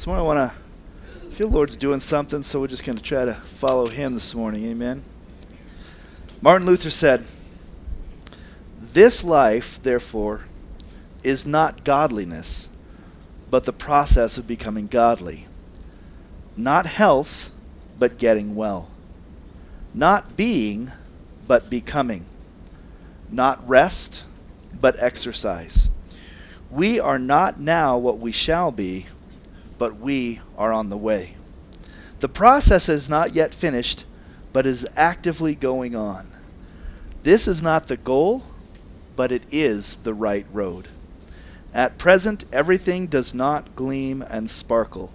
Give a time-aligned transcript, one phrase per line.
[0.00, 3.04] This morning I want to feel the Lord's doing something, so we're just going to
[3.04, 4.64] try to follow Him this morning.
[4.64, 5.02] Amen.
[6.40, 7.22] Martin Luther said,
[8.78, 10.46] This life, therefore,
[11.22, 12.70] is not godliness,
[13.50, 15.46] but the process of becoming godly.
[16.56, 17.50] Not health,
[17.98, 18.88] but getting well.
[19.92, 20.92] Not being,
[21.46, 22.24] but becoming.
[23.30, 24.24] Not rest,
[24.80, 25.90] but exercise.
[26.70, 29.04] We are not now what we shall be,
[29.80, 31.34] but we are on the way.
[32.18, 34.04] The process is not yet finished,
[34.52, 36.26] but is actively going on.
[37.22, 38.42] This is not the goal,
[39.16, 40.86] but it is the right road.
[41.72, 45.12] At present, everything does not gleam and sparkle,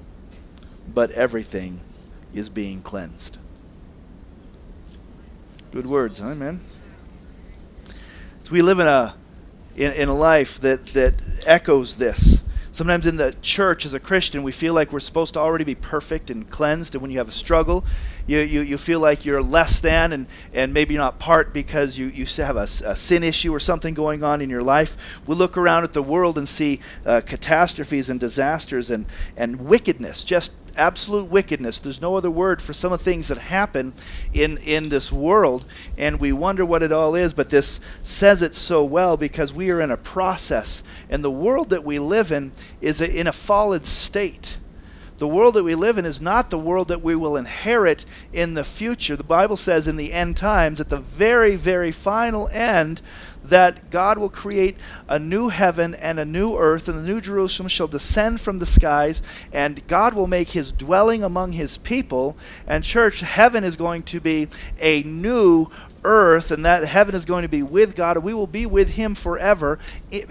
[0.91, 1.81] but everything
[2.33, 3.37] is being cleansed.
[5.73, 6.59] Good words, huh, man?
[8.45, 9.13] So we live in a
[9.75, 12.44] in, in a life that, that echoes this.
[12.75, 15.75] Sometimes in the church as a Christian, we feel like we're supposed to already be
[15.75, 16.93] perfect and cleansed.
[16.93, 17.85] And when you have a struggle,
[18.27, 22.07] you, you, you feel like you're less than and, and maybe not part because you,
[22.07, 25.21] you have a, a sin issue or something going on in your life.
[25.27, 29.05] We look around at the world and see uh, catastrophes and disasters and,
[29.37, 31.79] and wickedness just absolute wickedness.
[31.79, 33.93] There's no other word for some of the things that happen
[34.33, 35.65] in, in this world,
[35.97, 39.71] and we wonder what it all is, but this says it so well because we
[39.71, 43.83] are in a process, and the world that we live in is in a fallen
[43.83, 44.57] state.
[45.17, 48.53] The world that we live in is not the world that we will inherit in
[48.53, 49.15] the future.
[49.15, 53.01] The Bible says in the end times, at the very, very final end,
[53.41, 54.75] that God will create
[55.07, 58.65] a new heaven and a new earth, and the new Jerusalem shall descend from the
[58.65, 59.21] skies,
[59.53, 62.35] and God will make his dwelling among his people.
[62.67, 64.49] And, church, heaven is going to be
[64.81, 65.67] a new
[66.05, 68.95] earth and that heaven is going to be with God and we will be with
[68.95, 69.79] him forever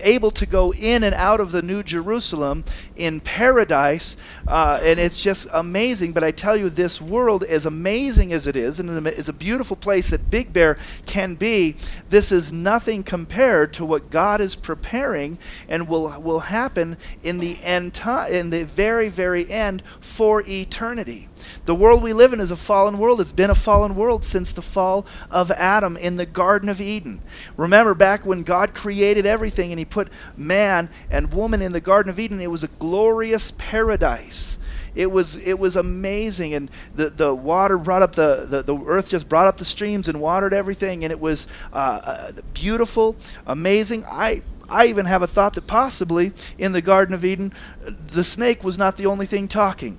[0.03, 2.65] able to go in and out of the new Jerusalem
[2.97, 4.17] in paradise
[4.47, 6.13] uh, and it's just amazing.
[6.13, 9.77] But I tell you this world as amazing as it is and it's a beautiful
[9.77, 11.73] place that Big Bear can be
[12.09, 15.39] this is nothing compared to what God is preparing
[15.69, 21.29] and will will happen in the end time in the very very end for eternity
[21.65, 23.21] the world we live in is a fallen world.
[23.21, 27.21] It's been a fallen world since the fall of Adam in the Garden of Eden.
[27.57, 32.11] Remember back when God created everything and he put man and woman in the Garden
[32.11, 34.59] of Eden, it was a glorious paradise
[34.95, 39.11] it was it was amazing and the, the water brought up the, the, the earth
[39.11, 43.17] just brought up the streams and watered everything and it was uh, uh beautiful
[43.47, 48.25] amazing i I even have a thought that possibly in the Garden of Eden, the
[48.25, 49.99] snake was not the only thing talking.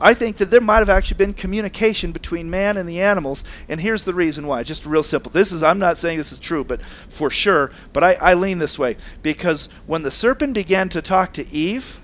[0.00, 3.80] I think that there might have actually been communication between man and the animals, and
[3.80, 4.62] here's the reason why.
[4.62, 5.30] Just real simple.
[5.30, 7.70] This is I'm not saying this is true, but for sure.
[7.92, 12.00] But I, I lean this way because when the serpent began to talk to Eve,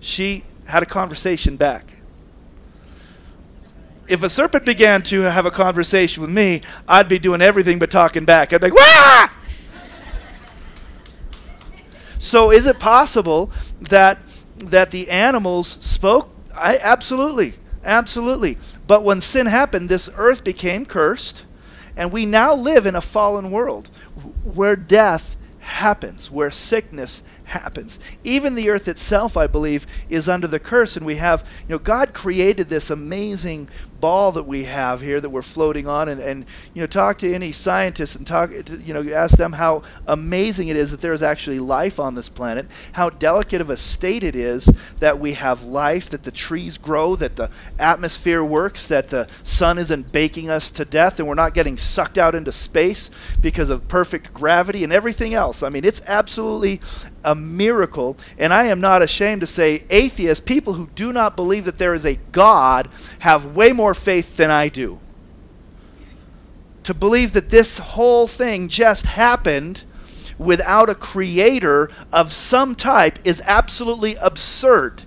[0.00, 1.92] she had a conversation back.
[4.08, 7.90] If a serpent began to have a conversation with me, I'd be doing everything but
[7.90, 8.52] talking back.
[8.52, 9.30] I'd be like, Wah!
[12.18, 14.18] So is it possible that
[14.56, 18.56] that the animals spoke I absolutely, absolutely.
[18.86, 21.44] But when sin happened, this earth became cursed,
[21.96, 23.88] and we now live in a fallen world
[24.44, 27.98] where death happens, where sickness happens.
[28.22, 31.78] Even the earth itself, I believe, is under the curse, and we have, you know,
[31.78, 33.68] God created this amazing
[34.00, 37.32] ball that we have here that we're floating on and, and you know talk to
[37.32, 41.12] any scientists and talk to, you know ask them how amazing it is that there
[41.12, 45.34] is actually life on this planet how delicate of a state it is that we
[45.34, 50.50] have life that the trees grow that the atmosphere works that the sun isn't baking
[50.50, 54.84] us to death and we're not getting sucked out into space because of perfect gravity
[54.84, 55.62] and everything else.
[55.62, 56.80] I mean it's absolutely
[57.26, 61.64] a miracle and i am not ashamed to say atheists people who do not believe
[61.64, 64.98] that there is a god have way more more faith than I do.
[66.82, 69.84] To believe that this whole thing just happened
[70.38, 75.04] without a creator of some type is absolutely absurd.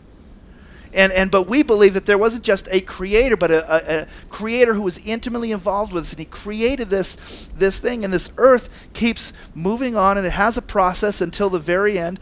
[0.94, 4.08] And, and but we believe that there wasn't just a creator, but a, a, a,
[4.30, 8.32] creator who was intimately involved with us, and he created this this thing, and this
[8.38, 12.18] earth keeps moving on, and it has a process until the very end.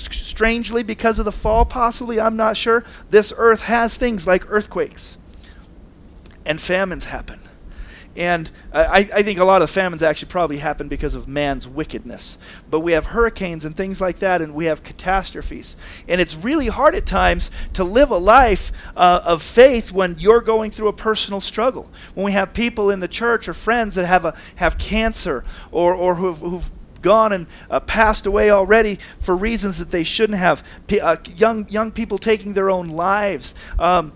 [0.00, 2.84] Strangely, because of the fall, possibly, I'm not sure.
[3.10, 5.18] This earth has things like earthquakes
[6.46, 7.38] and famines happen.
[8.16, 12.38] And I, I, think a lot of famines actually probably happen because of man's wickedness.
[12.70, 15.76] But we have hurricanes and things like that, and we have catastrophes.
[16.08, 20.40] And it's really hard at times to live a life uh, of faith when you're
[20.40, 21.90] going through a personal struggle.
[22.14, 25.92] When we have people in the church or friends that have, a, have cancer or,
[25.92, 26.70] or who've, who've
[27.02, 30.62] gone and uh, passed away already for reasons that they shouldn't have.
[30.86, 33.54] P- uh, young young people taking their own lives.
[33.78, 34.12] Um,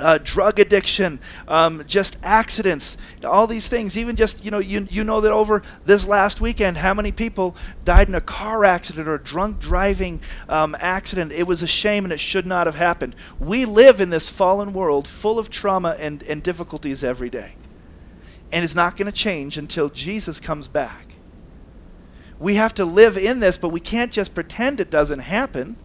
[0.00, 3.98] uh, drug addiction, um, just accidents, all these things.
[3.98, 7.56] Even just you know, you you know that over this last weekend, how many people
[7.84, 11.32] died in a car accident or a drunk driving um, accident?
[11.32, 13.14] It was a shame, and it should not have happened.
[13.38, 17.56] We live in this fallen world, full of trauma and and difficulties every day,
[18.52, 21.12] and it's not going to change until Jesus comes back.
[22.38, 25.76] We have to live in this, but we can't just pretend it doesn't happen.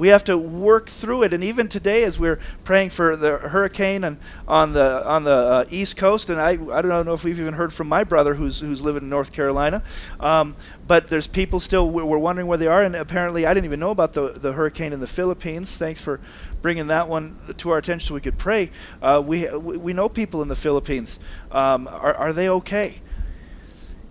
[0.00, 1.34] We have to work through it.
[1.34, 4.16] And even today, as we're praying for the hurricane and
[4.48, 7.52] on the on the uh, East Coast, and I I don't know if we've even
[7.52, 9.82] heard from my brother who's who's living in North Carolina,
[10.18, 10.56] um,
[10.86, 12.82] but there's people still we're wondering where they are.
[12.82, 15.76] And apparently, I didn't even know about the the hurricane in the Philippines.
[15.76, 16.18] Thanks for
[16.62, 18.70] bringing that one to our attention so we could pray.
[19.02, 21.20] Uh, we we know people in the Philippines.
[21.52, 23.02] Um, are are they okay?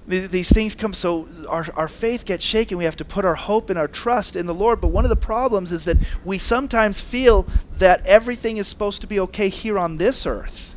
[0.10, 2.80] These things come so our, our faith gets shaken.
[2.80, 4.82] We have to put our hope and our trust in the lord.
[4.82, 9.08] But one of the problems is that we sometimes feel that everything is supposed to
[9.08, 10.76] be okay here on this earth.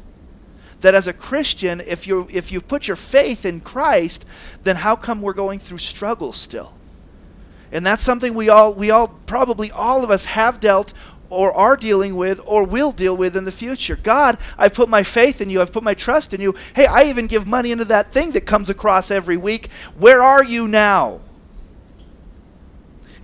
[0.81, 4.27] That as a christian if you if you've put your faith in christ
[4.65, 6.73] then how come we're going through struggles still?
[7.71, 10.93] And that's something we all we all probably all of us have dealt
[11.33, 13.97] or are dealing with or will deal with in the future.
[13.97, 15.63] God, I've put my faith in you.
[15.63, 16.55] I've put my trust in you.
[16.77, 19.73] Hey, I even give money into that thing that comes across every week.
[19.99, 21.21] Where are you now?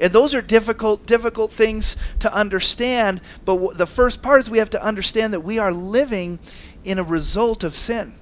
[0.01, 3.21] And those are difficult, difficult things to understand.
[3.45, 6.39] But w- the first part is we have to understand that we are living
[6.85, 8.15] in a result of sin.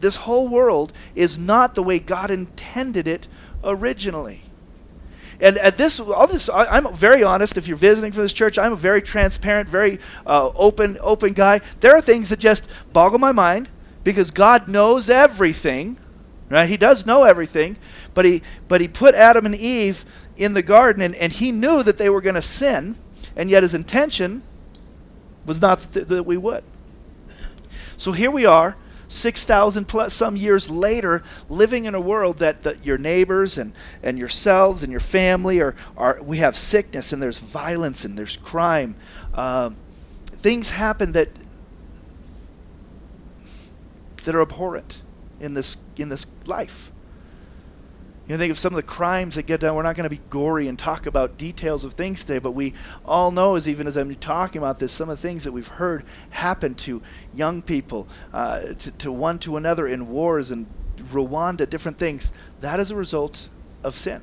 [0.00, 3.28] This whole world is not the way God intended it
[3.64, 4.42] originally.
[5.40, 7.56] And at this, all this, I, am very honest.
[7.56, 11.60] If you're visiting from this church, I'm a very transparent, very uh, open, open guy.
[11.80, 13.68] There are things that just boggle my mind
[14.02, 15.98] because God knows everything,
[16.48, 16.68] right?
[16.68, 17.76] He does know everything,
[18.14, 20.04] but he, but he put Adam and Eve
[20.36, 22.94] in the garden, and, and he knew that they were going to sin,
[23.36, 24.42] and yet his intention
[25.44, 26.64] was not th- that we would.
[27.96, 28.76] So here we are
[29.08, 33.72] 6,000 plus some years later, living in a world that, your neighbors and,
[34.02, 38.36] and yourselves and your family are, are, we have sickness and there's violence and there's
[38.36, 38.96] crime.
[39.34, 39.76] Um,
[40.26, 41.28] things happen that,
[44.24, 45.02] that are abhorrent
[45.40, 46.90] in this, in this life.
[48.28, 49.76] You think of some of the crimes that get done.
[49.76, 52.74] We're not going to be gory and talk about details of things today, but we
[53.04, 55.68] all know, as even as I'm talking about this, some of the things that we've
[55.68, 57.02] heard happen to
[57.32, 62.32] young people, uh, to, to one to another in wars and Rwanda, different things.
[62.60, 63.48] That is a result
[63.84, 64.22] of sin.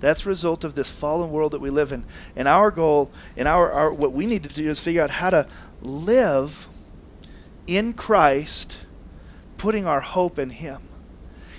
[0.00, 2.04] That's a result of this fallen world that we live in.
[2.34, 5.30] And our goal, and our, our what we need to do is figure out how
[5.30, 5.46] to
[5.82, 6.66] live
[7.66, 8.86] in Christ,
[9.58, 10.80] putting our hope in Him.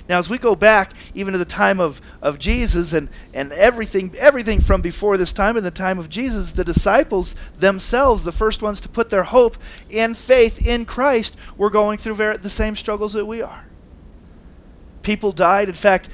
[0.08, 4.14] Now, as we go back even to the time of, of Jesus and, and everything,
[4.20, 8.62] everything from before this time and the time of Jesus, the disciples themselves, the first
[8.62, 9.58] ones to put their hope
[9.90, 13.66] in faith in Christ, were going through the same struggles that we are
[15.06, 15.70] people died.
[15.70, 16.10] In fact,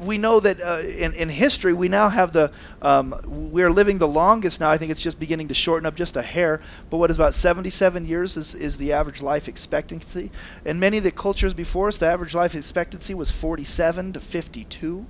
[0.00, 2.52] we know that uh, in, in history, we now have the,
[2.82, 4.68] um, we're living the longest now.
[4.68, 6.60] I think it's just beginning to shorten up just a hair.
[6.90, 10.30] But what is about 77 years is, is the average life expectancy.
[10.64, 15.06] In many of the cultures before us, the average life expectancy was 47 to 52.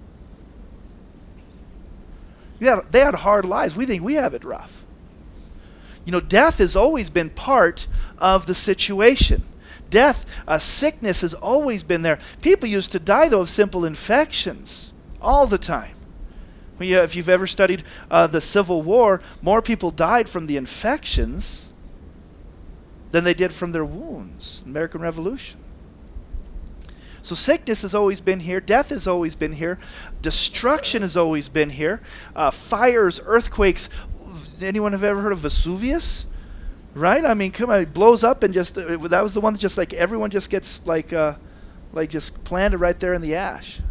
[2.60, 3.76] Yeah, they had hard lives.
[3.76, 4.84] We think we have it rough.
[6.04, 9.42] You know, death has always been part of the situation.
[9.96, 12.18] Death, uh, sickness has always been there.
[12.42, 15.96] People used to die, though, of simple infections all the time.
[16.78, 21.72] If you've ever studied uh, the Civil War, more people died from the infections
[23.10, 24.62] than they did from their wounds.
[24.66, 25.60] American Revolution.
[27.22, 28.60] So sickness has always been here.
[28.60, 29.78] Death has always been here.
[30.20, 32.02] Destruction has always been here.
[32.34, 33.88] Uh, fires, earthquakes.
[34.60, 36.26] Anyone have ever heard of Vesuvius?
[36.96, 37.26] Right?
[37.26, 39.58] I mean, come on, it blows up and just uh, that was the one that
[39.58, 41.34] just like everyone just gets like uh,
[41.92, 43.82] like just planted right there in the ash.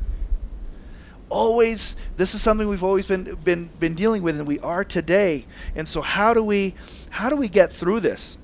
[1.29, 5.45] Always, this is something we've always been been been dealing with, and we are today.
[5.75, 6.73] And so, how do we
[7.11, 8.39] how do we get through this?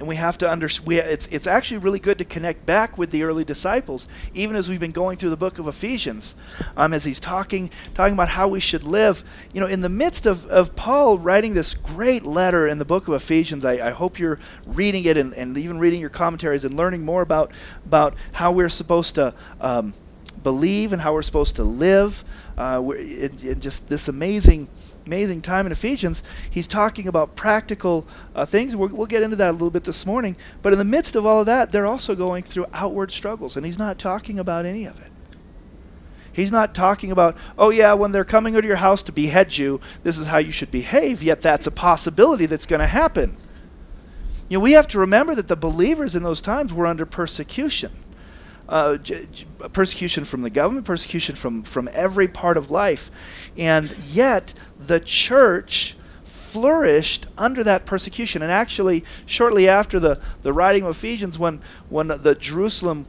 [0.00, 0.90] And we have to understand.
[0.90, 4.80] It's it's actually really good to connect back with the early disciples, even as we've
[4.80, 6.34] been going through the book of Ephesians,
[6.76, 9.22] um, as he's talking talking about how we should live.
[9.52, 13.08] You know, in the midst of, of Paul writing this great letter in the book
[13.08, 16.74] of Ephesians, I, I hope you're reading it and, and even reading your commentaries and
[16.74, 17.52] learning more about
[17.84, 19.34] about how we're supposed to.
[19.60, 19.92] Um,
[20.42, 22.24] believe and how we're supposed to live.
[22.56, 24.70] Uh, it, it just this amazing
[25.06, 28.76] amazing time in Ephesians, he's talking about practical uh, things.
[28.76, 30.36] we will get into that a little bit this morning.
[30.62, 33.64] But in the midst of all of that, they're also going through outward struggles, and
[33.66, 35.10] he's not talking about any of it.
[36.32, 39.80] He's not talking about, oh, yeah, when they're coming into your house to behead you,
[40.04, 43.34] this is how you should behave, yet that's a possibility that's going to happen.
[44.48, 47.90] You know, we have to remember that the believers in those times were under persecution.
[48.70, 53.50] Uh, j- j- persecution from the government, persecution from, from every part of life.
[53.58, 58.42] And yet, the church flourished under that persecution.
[58.42, 63.06] And actually, shortly after the, the writing of Ephesians, when, when the Jerusalem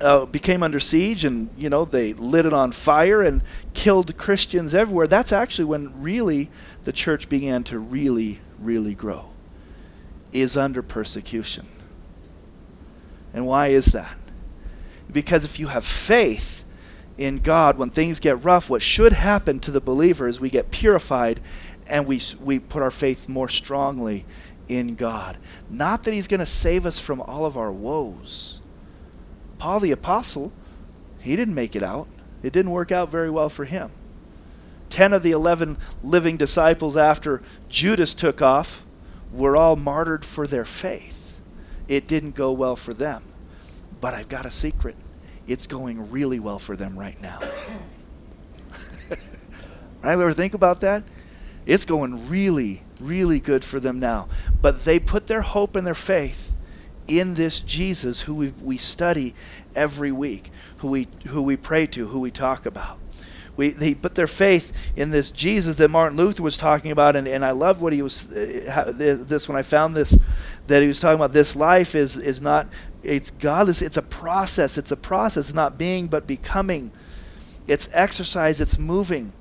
[0.00, 3.42] uh, became under siege and you know they lit it on fire and
[3.74, 5.06] killed Christians everywhere.
[5.06, 6.50] That's actually when really
[6.84, 9.26] the church began to really, really grow.
[10.32, 11.66] Is under persecution.
[13.34, 14.16] And why is that?
[15.10, 16.64] Because if you have faith
[17.18, 20.70] in God, when things get rough, what should happen to the believer is we get
[20.70, 21.40] purified
[21.88, 24.24] and we, we put our faith more strongly
[24.68, 25.36] in God.
[25.68, 28.60] Not that He's going to save us from all of our woes
[29.60, 30.52] Paul the Apostle,
[31.20, 32.08] he didn't make it out.
[32.42, 33.90] It didn't work out very well for him.
[34.88, 38.86] Ten of the eleven living disciples after Judas took off
[39.30, 41.38] were all martyred for their faith.
[41.88, 43.22] It didn't go well for them.
[44.00, 44.96] But I've got a secret.
[45.46, 47.40] It's going really well for them right now.
[50.02, 50.12] right?
[50.12, 51.04] Ever think about that?
[51.66, 54.28] It's going really, really good for them now.
[54.60, 56.56] But they put their hope and their faith
[57.06, 59.34] in this Jesus who we, we study
[59.74, 62.98] every week, who we, who we pray to, who we talk about.
[63.56, 67.28] We, they put their faith in this Jesus that Martin Luther was talking about, and,
[67.28, 70.18] and I love what he was uh, this when I found this
[70.66, 71.32] that he was talking about.
[71.32, 72.68] This life is is not
[73.02, 73.82] it's godless.
[73.82, 74.78] It's a process.
[74.78, 76.92] It's a process, it's not being but becoming.
[77.66, 78.60] It's exercise.
[78.60, 79.32] It's moving.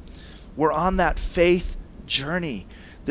[0.56, 2.68] We're on that faith journey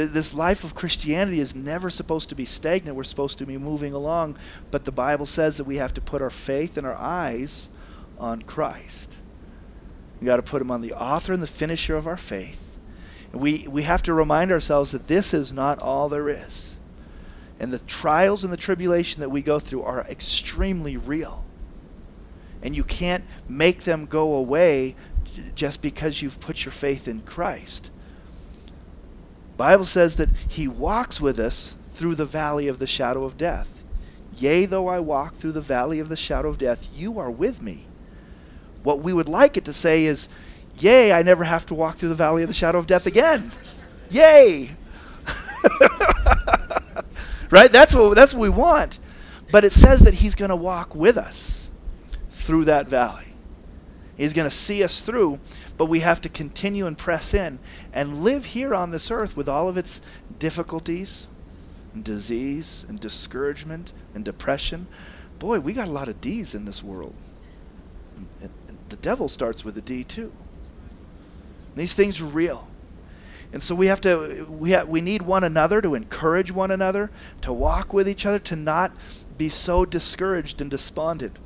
[0.06, 2.96] this life of Christianity is never supposed to be stagnant.
[2.96, 4.36] We're supposed to be moving along.
[4.70, 7.70] But the Bible says that we have to put our faith and our eyes
[8.18, 9.16] on Christ.
[10.20, 12.78] We got to put him on the author and the finisher of our faith.
[13.32, 16.67] We, we have to remind ourselves that this is not all there is.
[17.60, 21.44] And the trials and the tribulation that we go through are extremely real.
[22.62, 24.94] And you can't make them go away
[25.54, 27.90] just because you've put your faith in Christ.
[29.56, 33.82] Bible says that he walks with us through the valley of the shadow of death.
[34.36, 37.60] Yea, though I walk through the valley of the shadow of death, you are with
[37.60, 37.86] me.
[38.84, 40.28] What we would like it to say is,
[40.78, 43.50] Yea, I never have to walk through the valley of the shadow of death again.
[44.10, 44.70] Yay!
[47.50, 47.70] right?
[47.70, 48.98] That's what, that's what we want.
[49.50, 51.72] But it says that He's going to walk with us
[52.30, 53.24] through that valley.
[54.16, 55.38] He's going to see us through
[55.78, 57.60] but we have to continue and press in
[57.94, 60.02] and live here on this earth with all of its
[60.38, 61.28] difficulties
[61.94, 64.88] and disease and discouragement and depression.
[65.38, 67.14] Boy, we got a lot of D's in this world.
[68.42, 68.50] And,
[68.88, 70.32] the devil starts with a D too.
[71.68, 72.67] And these things are real.
[73.52, 77.10] And so we have to we have, we need one another to encourage one another,
[77.40, 78.92] to walk with each other, to not
[79.36, 81.38] be so discouraged and despondent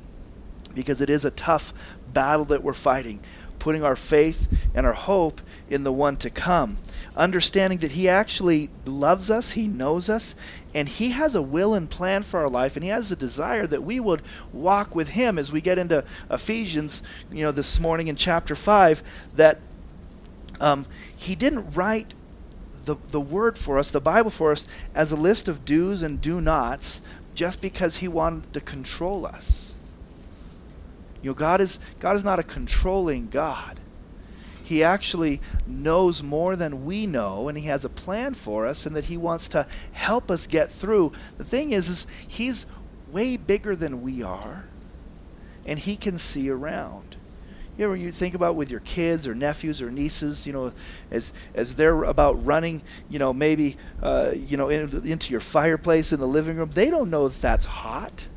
[0.75, 1.73] because it is a tough
[2.11, 3.21] battle that we're fighting
[3.63, 6.75] putting our faith and our hope in the one to come.
[7.15, 10.35] Understanding that He actually loves us, He knows us,
[10.75, 13.65] and He has a will and plan for our life, and He has a desire
[13.67, 18.09] that we would walk with Him as we get into Ephesians, you know, this morning
[18.09, 19.59] in chapter 5, that
[20.59, 22.15] um, He didn't write
[22.85, 26.19] the, the word for us, the Bible for us, as a list of do's and
[26.19, 27.01] do nots
[27.35, 29.75] just because He wanted to control us.
[31.21, 33.79] You know, God is God is not a controlling God.
[34.63, 38.95] He actually knows more than we know, and He has a plan for us, and
[38.95, 41.11] that He wants to help us get through.
[41.37, 42.65] The thing is, is He's
[43.11, 44.67] way bigger than we are,
[45.65, 47.12] and He can see around.
[47.77, 50.71] You ever you think about with your kids or nephews or nieces, you know,
[51.09, 56.13] as as they're about running, you know, maybe uh, you know in, into your fireplace
[56.13, 58.27] in the living room, they don't know that that's hot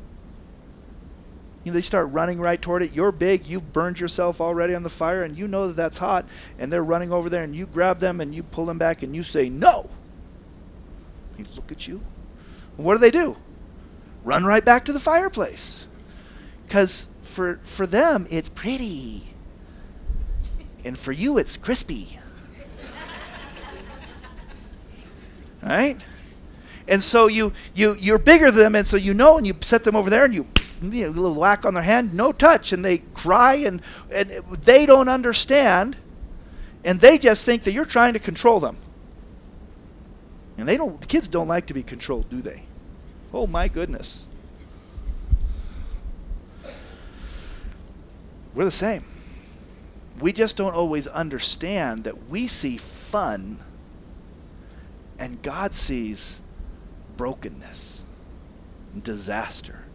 [1.67, 2.93] you know, they start running right toward it.
[2.93, 6.23] You're big, you've burned yourself already on the fire, and you know that that's hot,
[6.57, 9.13] and they're running over there, and you grab them and you pull them back, and
[9.13, 9.89] you say, No!
[11.35, 11.99] They look at you.
[12.77, 13.35] And what do they do?
[14.23, 15.89] Run right back to the fireplace.
[16.65, 19.23] Because for, for them, it's pretty.
[20.83, 22.19] And for you, it's crispy.
[25.61, 25.97] right?
[26.87, 29.83] And so you, you, you're bigger than them, and so you know, and you set
[29.83, 30.47] them over there, and you
[30.81, 33.81] you know, a little whack on their hand, no touch, and they cry, and,
[34.11, 35.97] and they don't understand,
[36.85, 38.77] and they just think that you're trying to control them.
[40.57, 42.63] And they don't, the kids don't like to be controlled, do they?
[43.33, 44.26] Oh my goodness.
[48.57, 49.01] We're the same.
[50.19, 53.59] we just don't always understand that we see fun
[55.19, 56.41] and God sees
[57.17, 58.03] brokenness
[59.03, 59.85] disaster.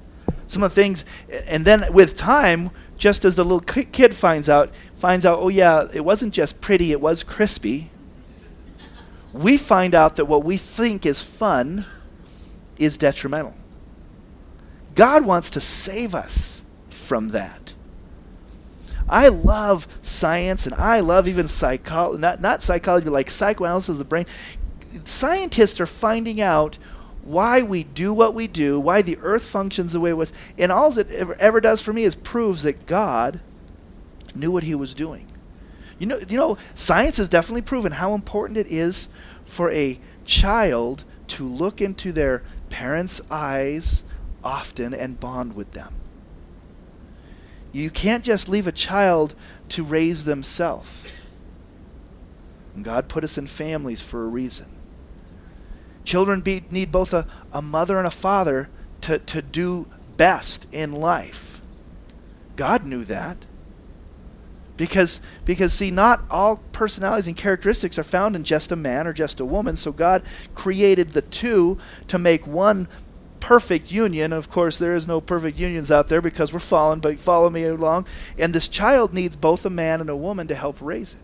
[0.46, 1.04] Some of the things,
[1.48, 5.88] and then with time, just as the little kid finds out, finds out, oh yeah,
[5.92, 7.90] it wasn't just pretty, it was crispy.
[9.32, 11.84] We find out that what we think is fun
[12.78, 13.56] is detrimental.
[14.94, 17.74] God wants to save us from that.
[19.08, 23.98] I love science and I love even psychology, not, not psychology, but like psychoanalysis of
[23.98, 24.26] the brain.
[25.04, 26.78] Scientists are finding out
[27.22, 30.32] why we do what we do, why the earth functions the way it was.
[30.58, 33.40] And all it ever, ever does for me is proves that God
[34.34, 35.26] knew what he was doing.
[35.98, 39.08] You know, you know, science has definitely proven how important it is
[39.44, 44.04] for a child to look into their parents' eyes
[44.42, 45.94] often and bond with them.
[47.72, 49.34] You can't just leave a child
[49.70, 51.12] to raise themselves.
[52.80, 54.66] God put us in families for a reason.
[56.04, 58.68] Children be, need both a, a mother and a father
[59.02, 61.60] to, to do best in life.
[62.56, 63.44] God knew that.
[64.76, 69.12] Because, because, see, not all personalities and characteristics are found in just a man or
[69.12, 69.76] just a woman.
[69.76, 70.22] So God
[70.54, 72.88] created the two to make one
[73.42, 74.32] perfect union.
[74.32, 77.64] Of course, there is no perfect unions out there because we're fallen, but follow me
[77.64, 78.06] along.
[78.38, 81.20] And this child needs both a man and a woman to help raise it.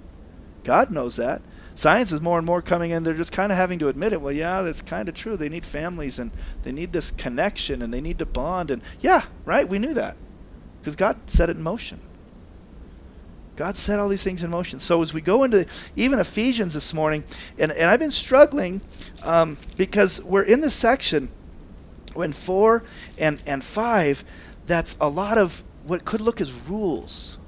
[0.64, 1.40] God knows that
[1.78, 3.04] science is more and more coming in.
[3.04, 4.20] They're just kind of having to admit it.
[4.20, 5.36] Well, yeah, that's kind of true.
[5.36, 6.32] They need families and
[6.64, 8.72] they need this connection and they need to bond.
[8.72, 10.16] And yeah, right, we knew that
[10.80, 12.00] because God set it in motion.
[13.54, 14.80] God set all these things in motion.
[14.80, 17.24] So as we go into even Ephesians this morning,
[17.58, 18.80] and, and I've been struggling
[19.24, 21.28] um, because we're in this section
[22.18, 22.84] when four
[23.18, 24.24] and, and five,
[24.66, 27.38] that's a lot of what could look as rules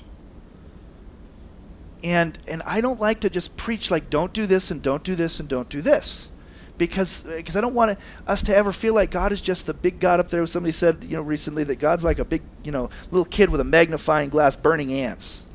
[2.03, 5.15] and and I don't like to just preach like don't do this and don't do
[5.15, 6.33] this and don't do this
[6.79, 10.01] because because I don't want us to ever feel like God is just the big
[10.01, 10.45] God up there.
[10.47, 13.61] Somebody said you know recently that God's like a big you know little kid with
[13.61, 15.47] a magnifying glass burning ants.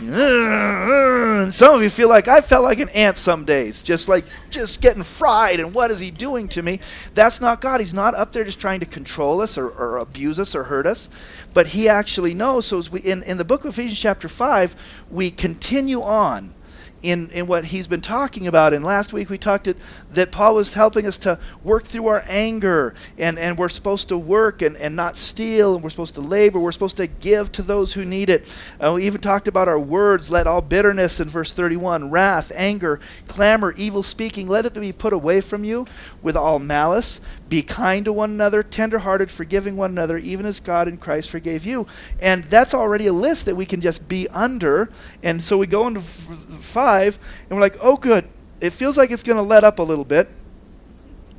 [0.00, 4.80] Some of you feel like I felt like an ant some days, just like just
[4.80, 5.58] getting fried.
[5.58, 6.78] And what is he doing to me?
[7.14, 7.80] That's not God.
[7.80, 10.86] He's not up there just trying to control us or, or abuse us or hurt
[10.86, 11.08] us,
[11.52, 12.66] but he actually knows.
[12.66, 16.54] So as we in, in the book of Ephesians chapter five, we continue on
[17.02, 18.72] in, in what he's been talking about.
[18.72, 19.76] And last week we talked it,
[20.12, 24.18] that Paul was helping us to work through our anger, and, and we're supposed to
[24.18, 27.62] work and, and not steal, and we're supposed to labor, we're supposed to give to
[27.62, 28.56] those who need it.
[28.80, 30.30] Uh, we even talked about our words.
[30.30, 35.12] Let all bitterness in verse 31, wrath, anger, clamor, evil speaking, let it be put
[35.12, 35.86] away from you
[36.22, 37.20] with all malice.
[37.48, 41.64] Be kind to one another, tenderhearted, forgiving one another, even as God in Christ forgave
[41.64, 41.86] you.
[42.20, 44.90] And that's already a list that we can just be under.
[45.22, 48.28] And so we go into 5, and we're like, oh, good.
[48.60, 50.28] It feels like it's going to let up a little bit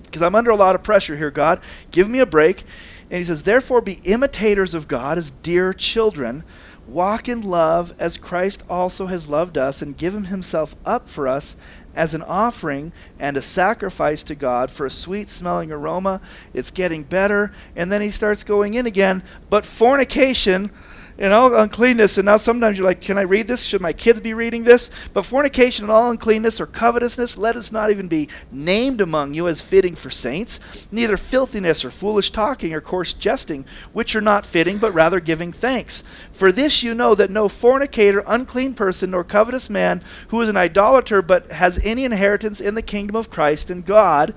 [0.06, 1.60] because I'm under a lot of pressure here, God.
[1.92, 2.64] Give me a break.
[3.12, 6.44] And he says, Therefore, be imitators of God as dear children.
[6.90, 11.56] Walk in love as Christ also has loved us and given himself up for us
[11.96, 16.20] as an offering and a sacrifice to God for a sweet smelling aroma.
[16.52, 17.52] It's getting better.
[17.76, 19.22] And then he starts going in again.
[19.52, 20.72] But fornication
[21.20, 22.18] and all uncleanness.
[22.18, 23.66] And now sometimes you're like, can I read this?
[23.66, 25.10] Should my kids be reading this?
[25.10, 29.48] But fornication and all uncleanness or covetousness, let us not even be named among you
[29.50, 30.88] as fitting for saints.
[30.92, 35.52] Neither filthiness or foolish talking or coarse jesting, which are not fitting, but rather giving
[35.52, 36.02] thanks.
[36.32, 40.58] For this you know that no fornicator, unclean person, nor covetous man who is an
[40.58, 44.34] idolater, but has any inheritance in the kingdom of Christ and God.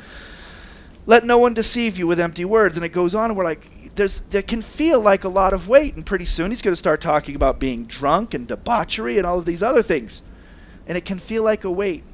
[1.06, 2.76] Let no one deceive you with empty words.
[2.76, 5.68] And it goes on, and we're like, there's that can feel like a lot of
[5.68, 9.26] weight, and pretty soon he's going to start talking about being drunk and debauchery and
[9.26, 10.22] all of these other things,
[10.86, 12.04] and it can feel like a weight.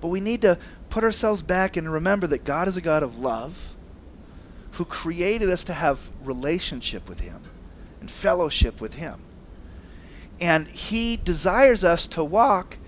[0.00, 3.18] But we need to put ourselves back and remember that God is a God of
[3.18, 3.74] love,
[4.72, 7.42] who created us to have relationship with Him
[8.00, 9.20] and fellowship with Him,
[10.40, 12.78] and He desires us to walk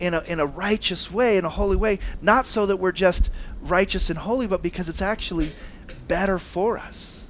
[0.00, 3.30] in a, in a righteous way, in a holy way, not so that we're just
[3.62, 5.50] righteous and holy, but because it's actually
[6.08, 7.26] better for us.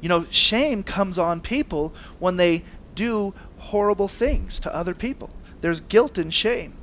[0.00, 5.30] You know, shame comes on people when they do horrible things to other people.
[5.60, 6.74] There's guilt and shame.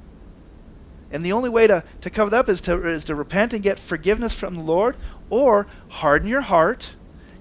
[1.12, 3.64] And the only way to, to cover that up is to, is to repent and
[3.64, 4.98] get forgiveness from the Lord,
[5.30, 6.96] or harden your heart,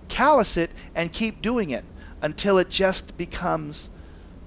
[0.09, 1.85] callous it, and keep doing it
[2.23, 3.91] until it just becomes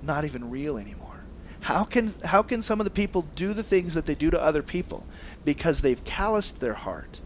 [0.02, 1.24] not even real anymore.
[1.62, 4.42] How can, how can some of the people do the things that they do to
[4.42, 5.06] other people?
[5.44, 7.20] Because they've calloused their heart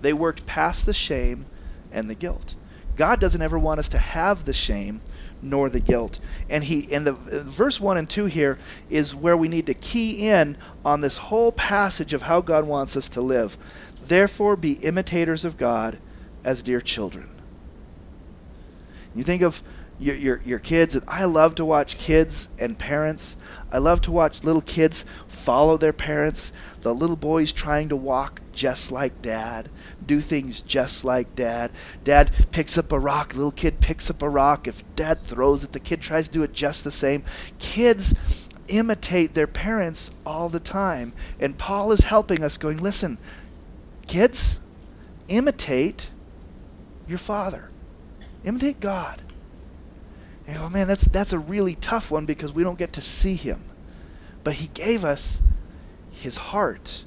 [0.00, 1.46] they worked past the shame
[1.92, 2.54] and the guilt.
[2.96, 5.00] God doesn't ever want us to have the shame
[5.42, 6.18] nor the guilt.
[6.48, 10.28] And he in the verse 1 and 2 here is where we need to key
[10.28, 13.56] in on this whole passage of how God wants us to live.
[14.06, 15.98] Therefore be imitators of God
[16.44, 17.28] as dear children.
[19.14, 19.62] You think of
[19.98, 20.98] your, your, your kids.
[21.06, 23.36] I love to watch kids and parents.
[23.70, 26.52] I love to watch little kids follow their parents.
[26.80, 29.68] The little boys trying to walk just like dad,
[30.04, 31.70] do things just like dad.
[32.02, 34.66] Dad picks up a rock, little kid picks up a rock.
[34.66, 37.24] If dad throws it, the kid tries to do it just the same.
[37.58, 41.12] Kids imitate their parents all the time.
[41.40, 43.18] And Paul is helping us, going, listen,
[44.06, 44.60] kids,
[45.28, 46.10] imitate
[47.08, 47.70] your father,
[48.44, 49.20] imitate God.
[50.46, 53.34] And oh man, that's that's a really tough one because we don't get to see
[53.34, 53.60] him.
[54.42, 55.40] But he gave us
[56.10, 57.04] his heart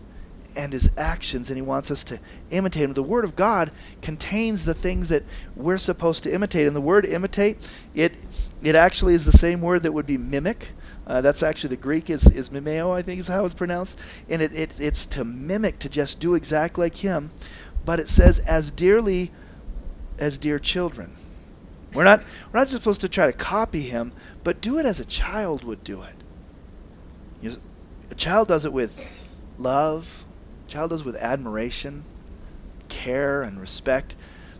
[0.55, 2.19] and his actions, and he wants us to
[2.49, 2.93] imitate him.
[2.93, 3.71] The Word of God
[4.01, 5.23] contains the things that
[5.55, 6.65] we're supposed to imitate.
[6.65, 8.17] And the word imitate, it
[8.63, 10.71] it actually is the same word that would be mimic.
[11.05, 13.97] Uh, that's actually the Greek is, is mimeo, I think is how it's pronounced.
[14.29, 17.31] And it, it, it's to mimic, to just do exactly like him.
[17.85, 19.31] But it says, as dearly
[20.19, 21.11] as dear children.
[21.97, 22.21] We're not,
[22.53, 24.11] we're not just supposed to try to copy him,
[24.43, 26.13] but do it as a child would do it.
[27.41, 27.55] You know,
[28.11, 29.03] a child does it with
[29.57, 30.23] love,
[30.67, 32.03] a child does it with admiration,
[32.87, 34.15] care, and respect.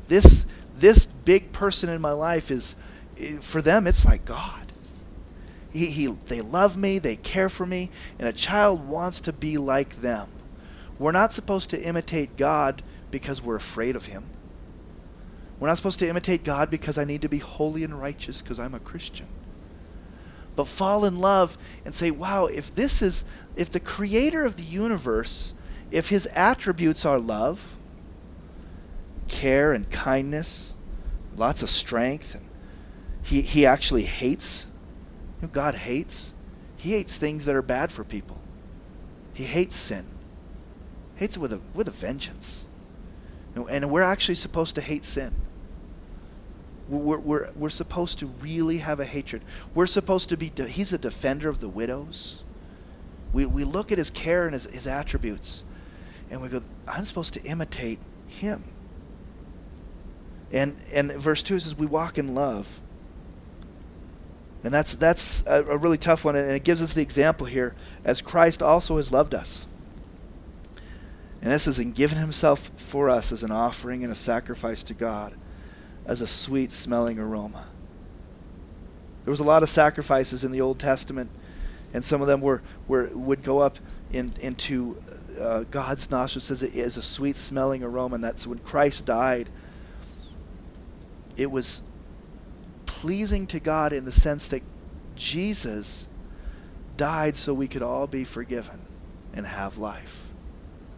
[0.08, 2.76] This, this big person in my life is,
[3.20, 4.66] eh, for them, it's like God.
[5.72, 9.60] He, he, they love me, they care for me, and a child wants to be
[9.60, 10.28] like them.
[10.98, 14.24] We're not supposed to imitate God because we're afraid of him.
[15.60, 18.60] We're not supposed to imitate God because I need to be holy and righteous because
[18.60, 19.28] I'm a Christian.
[20.56, 24.64] But fall in love and say, wow, if this is, if the creator of the
[24.64, 25.54] universe,
[25.92, 27.78] if his attributes are love,
[29.28, 30.76] care, and kindness,
[31.36, 32.44] lots of strength, and
[33.24, 34.68] he, he actually hates,
[35.42, 36.34] you know, God hates,
[36.78, 38.40] he hates things that are bad for people.
[39.34, 40.06] He hates sin.
[41.16, 42.68] Hates it with a, with a vengeance.
[43.56, 45.34] And we're actually supposed to hate sin.
[46.90, 49.42] We're, we're, we're supposed to really have a hatred.
[49.74, 52.44] We're supposed to be, de- he's a defender of the widows.
[53.34, 55.66] We, we look at his care and his, his attributes,
[56.30, 58.64] and we go, I'm supposed to imitate him.
[60.54, 62.80] And, and verse 2 says, We walk in love.
[64.64, 67.76] And that's, that's a, a really tough one, and it gives us the example here
[68.04, 69.68] as Christ also has loved us.
[71.42, 74.94] And this is in giving himself for us as an offering and a sacrifice to
[74.94, 75.36] God
[76.08, 77.68] as a sweet smelling aroma.
[79.26, 81.30] There was a lot of sacrifices in the Old Testament,
[81.94, 83.78] and some of them were, were would go up
[84.12, 84.98] in, into
[85.40, 88.16] uh, God's nostrils as as a sweet smelling aroma.
[88.16, 89.50] And that's when Christ died.
[91.36, 91.82] It was
[92.86, 94.64] pleasing to God in the sense that
[95.16, 96.08] Jesus
[96.96, 98.80] died so we could all be forgiven
[99.34, 100.32] and have life.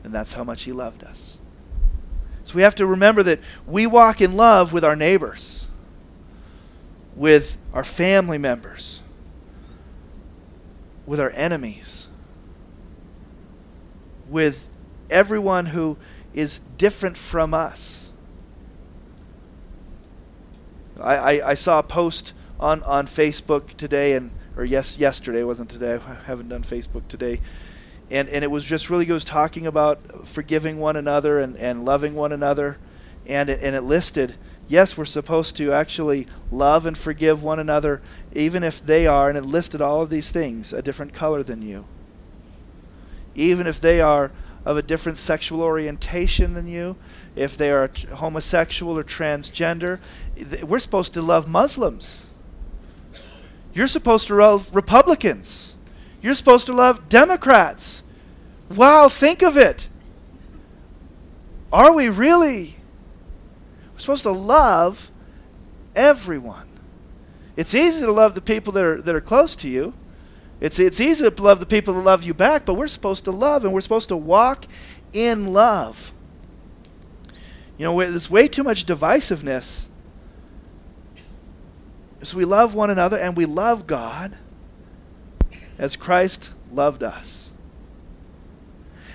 [0.04, 1.39] And that's how much He loved us.
[2.50, 5.68] So we have to remember that we walk in love with our neighbors,
[7.16, 9.04] with our family members,
[11.06, 12.10] with our enemies,
[14.28, 14.68] with
[15.12, 16.00] everyone who
[16.34, 18.14] is different from us.
[21.00, 25.70] I, I, I, saw a post on, on Facebook today, and or yes, yesterday wasn't
[25.70, 26.00] today.
[26.08, 27.42] I haven't done Facebook today,
[28.12, 32.15] and and it was just really goes talking about forgiving one another and, and loving
[32.15, 32.78] one another.
[33.28, 34.36] And it, and it listed
[34.67, 38.02] yes we're supposed to actually love and forgive one another
[38.34, 41.62] even if they are and it listed all of these things a different color than
[41.62, 41.86] you.
[43.36, 44.32] Even if they are
[44.65, 46.95] of a different sexual orientation than you
[47.36, 50.00] if they are homosexual or transgender
[50.63, 52.32] we're supposed to love muslims.
[53.74, 55.69] You're supposed to love republicans
[56.22, 58.04] you're supposed to love Democrats.
[58.76, 59.90] Wow, think of it.
[61.72, 62.76] Are we really?
[63.94, 65.12] We're supposed to love
[65.96, 66.68] everyone.
[67.56, 69.94] It's easy to love the people that are, that are close to you.
[70.62, 73.32] It's, it's easy to love the people that love you back, but we're supposed to
[73.32, 74.66] love and we're supposed to walk
[75.14, 76.12] in love.
[77.78, 79.88] You know, there's way too much divisiveness.
[82.20, 84.38] So we love one another and we love God
[85.80, 87.54] as Christ loved us.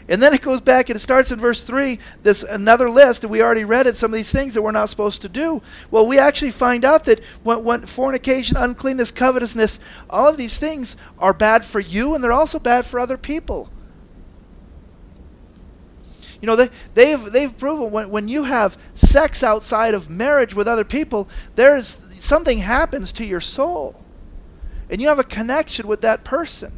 [0.09, 3.31] And then it goes back and it starts in verse 3, this another list, and
[3.31, 5.63] we already read it, some of these things that we're not supposed to do.
[5.91, 10.97] Well, we actually find out that when, when fornication, uncleanness, covetousness, all of these things
[11.19, 13.71] are bad for you and they're also bad for other people.
[16.43, 20.69] You know, they, they've, they've proven when, when you have sex outside of marriage with
[20.69, 24.04] other people, there's something happens to your soul.
[24.91, 26.73] And you have a connection with that person.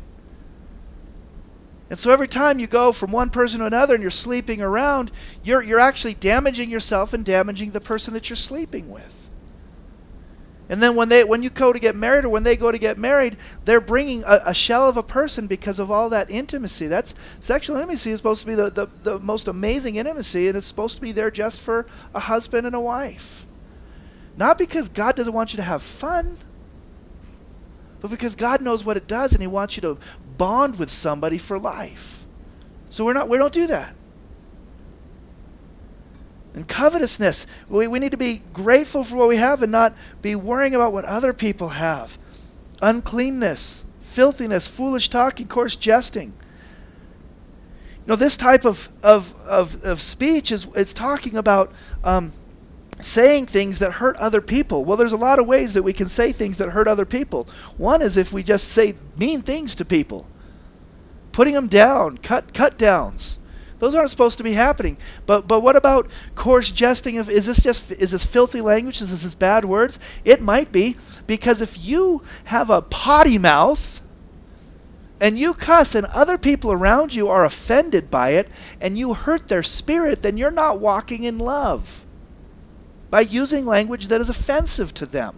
[1.88, 5.12] And so every time you go from one person to another and you're sleeping around,
[5.44, 9.26] you're, you're actually damaging yourself and damaging the person that you're sleeping with.
[10.68, 12.78] And then when they when you go to get married or when they go to
[12.78, 16.88] get married, they're bringing a, a, shell of a person because of all that intimacy.
[16.88, 20.66] That's sexual intimacy is supposed to be the, the, the most amazing intimacy, and it's
[20.66, 23.46] supposed to be there just for a husband and a wife.
[24.36, 26.36] Not because God doesn't want you to have fun,
[28.06, 29.98] but because God knows what it does and He wants you to
[30.38, 32.24] bond with somebody for life.
[32.88, 33.96] So we're not we don't do that.
[36.54, 40.36] And covetousness, we, we need to be grateful for what we have and not be
[40.36, 42.16] worrying about what other people have.
[42.80, 46.28] Uncleanness, filthiness, foolish talking, coarse jesting.
[46.28, 46.34] You
[48.06, 51.72] know, this type of, of, of, of speech is, is talking about
[52.04, 52.32] um,
[53.00, 54.84] saying things that hurt other people.
[54.84, 57.48] Well, there's a lot of ways that we can say things that hurt other people.
[57.76, 60.28] One is if we just say mean things to people,
[61.32, 63.38] putting them down, cut cut downs.
[63.78, 64.96] Those aren't supposed to be happening.
[65.26, 69.02] But but what about coarse jesting of is this just is this filthy language?
[69.02, 69.98] Is this bad words?
[70.24, 74.00] It might be because if you have a potty mouth
[75.20, 78.48] and you cuss and other people around you are offended by it
[78.80, 82.05] and you hurt their spirit, then you're not walking in love
[83.10, 85.36] by using language that is offensive to them.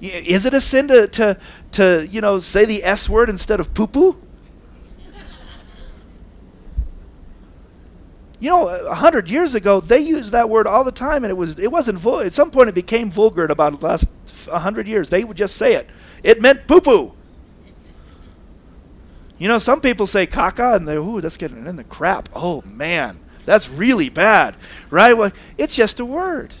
[0.00, 1.38] Is it a sin to, to,
[1.72, 4.16] to you know, say the S word instead of poo poo?
[8.40, 11.34] You know, a hundred years ago, they used that word all the time, and it
[11.36, 14.08] was it wasn't vul- at some point it became vulgar in about the last
[14.48, 15.10] hundred years.
[15.10, 15.88] They would just say it.
[16.22, 17.14] It meant poo poo.
[19.38, 22.28] You know, some people say caca, and they ooh, that's getting in the crap.
[22.32, 24.56] Oh man, that's really bad,
[24.90, 25.14] right?
[25.14, 26.54] Well, it's just a word.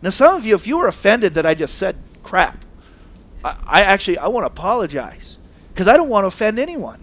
[0.00, 2.64] Now, some of you, if you were offended that I just said crap,
[3.44, 7.02] I, I actually I want to apologize because I don't want to offend anyone.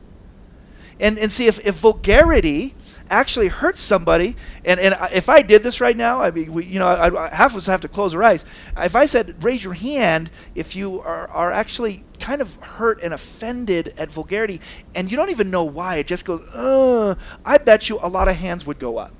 [0.98, 2.74] And and see if if vulgarity
[3.14, 6.80] actually hurts somebody, and, and if I did this right now, I mean, we, you
[6.80, 8.44] know, I, I, half of us have to close our eyes.
[8.78, 13.14] If I said, raise your hand if you are, are actually kind of hurt and
[13.14, 14.60] offended at vulgarity,
[14.96, 18.28] and you don't even know why, it just goes, uh, I bet you a lot
[18.28, 19.12] of hands would go up.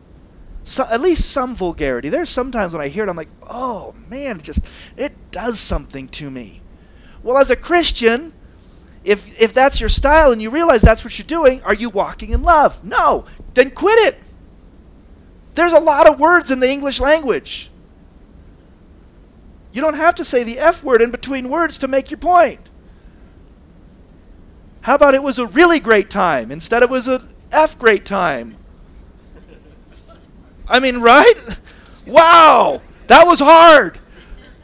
[0.66, 2.08] So, at least some vulgarity.
[2.08, 4.66] There's sometimes when I hear it, I'm like, oh man, it just,
[4.98, 6.62] it does something to me.
[7.22, 8.34] Well, as a Christian,
[9.04, 12.32] if if that's your style and you realize that's what you're doing, are you walking
[12.32, 12.84] in love?
[12.84, 14.26] No then quit it.
[15.56, 17.70] There's a lot of words in the English language.
[19.72, 22.60] You don't have to say the F word in between words to make your point.
[24.82, 28.06] How about it was a really great time instead of it was a F great
[28.06, 28.58] time?
[30.68, 31.34] I mean, right?
[32.06, 33.98] Wow, that was hard.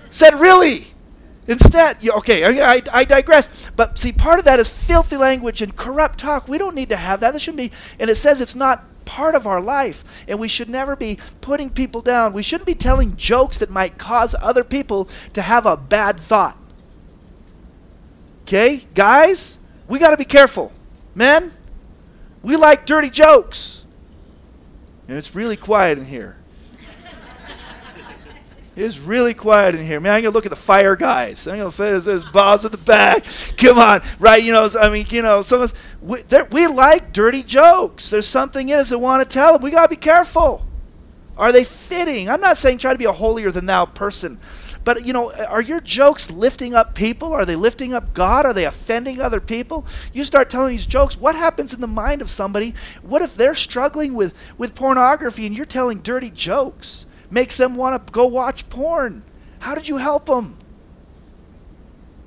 [0.09, 0.88] Said really.
[1.49, 3.71] Instead, okay, I, I, digress.
[3.71, 6.47] But see, part of that is filthy language and corrupt talk.
[6.47, 7.33] We don't need to have that.
[7.33, 7.71] That shouldn't be.
[7.99, 10.23] And it says it's not part of our life.
[10.27, 12.33] And we should never be putting people down.
[12.33, 16.55] We shouldn't be telling jokes that might cause other people to have a bad thought.
[18.43, 19.57] Okay, guys,
[19.87, 20.71] we got to be careful.
[21.15, 21.51] Men,
[22.43, 23.87] we like dirty jokes.
[25.07, 26.38] And it's really quiet in here.
[28.79, 29.99] It's really quiet in here.
[29.99, 31.45] Man, I'm gonna look at the fire guys.
[31.49, 33.25] I'm gonna say there's Bob's at the back.
[33.57, 34.41] Come on, right?
[34.41, 38.09] You know, I mean, you know, some of us we, we like dirty jokes.
[38.09, 39.63] There's something in us that want to tell them.
[39.63, 40.65] We gotta be careful.
[41.35, 42.29] Are they fitting?
[42.29, 44.39] I'm not saying try to be a holier than thou person,
[44.85, 47.33] but you know, are your jokes lifting up people?
[47.33, 48.45] Are they lifting up God?
[48.45, 49.85] Are they offending other people?
[50.13, 51.17] You start telling these jokes.
[51.17, 52.73] What happens in the mind of somebody?
[53.01, 57.05] What if they're struggling with with pornography and you're telling dirty jokes?
[57.31, 59.23] Makes them want to go watch porn.
[59.59, 60.57] How did you help them?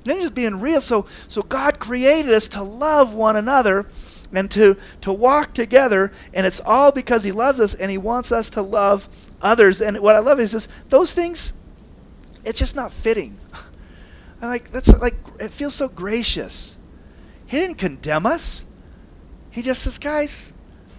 [0.03, 0.81] Then just being real.
[0.81, 3.87] So, so God created us to love one another
[4.33, 8.31] and to, to walk together, and it's all because He loves us and He wants
[8.31, 9.07] us to love
[9.41, 9.81] others.
[9.81, 11.53] And what I love is just those things,
[12.43, 13.35] it's just not fitting.
[14.41, 16.77] I'm like that's like it feels so gracious.
[17.45, 18.65] He didn't condemn us.
[19.51, 20.53] He just says, guys,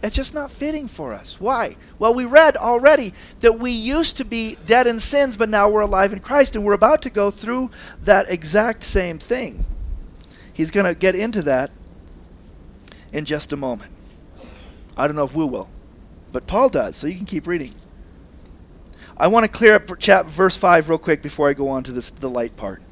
[0.05, 1.40] it's just not fitting for us.
[1.40, 1.77] Why?
[1.99, 5.81] Well, we read already that we used to be dead in sins, but now we're
[5.81, 7.71] alive in Christ, and we're about to go through
[8.03, 9.64] that exact same thing.
[10.53, 11.71] He's going to get into that
[13.14, 13.93] in just a moment.
[14.95, 15.71] I don't know if we will,
[16.33, 17.73] but Paul does, so you can keep reading.
[19.17, 21.93] I want to clear up chap verse 5 real quick before I go on to
[21.93, 22.83] this, the light part.